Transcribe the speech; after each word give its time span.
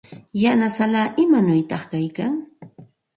Yanasallaa, 0.43 1.07
¿imanawta 1.23 1.77
kaykanki? 1.91 2.35